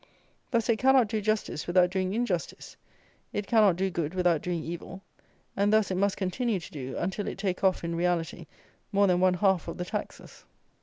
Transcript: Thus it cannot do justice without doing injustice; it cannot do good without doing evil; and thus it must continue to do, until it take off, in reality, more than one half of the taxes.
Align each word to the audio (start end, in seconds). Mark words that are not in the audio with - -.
Thus 0.49 0.67
it 0.67 0.77
cannot 0.79 1.09
do 1.09 1.21
justice 1.21 1.67
without 1.67 1.91
doing 1.91 2.15
injustice; 2.15 2.75
it 3.33 3.45
cannot 3.45 3.75
do 3.75 3.91
good 3.91 4.15
without 4.15 4.41
doing 4.41 4.63
evil; 4.63 5.03
and 5.55 5.71
thus 5.71 5.91
it 5.91 5.95
must 5.95 6.17
continue 6.17 6.59
to 6.59 6.71
do, 6.71 6.97
until 6.97 7.27
it 7.27 7.37
take 7.37 7.63
off, 7.63 7.83
in 7.83 7.93
reality, 7.95 8.47
more 8.91 9.05
than 9.05 9.19
one 9.19 9.35
half 9.35 9.67
of 9.67 9.77
the 9.77 9.85
taxes. 9.85 10.43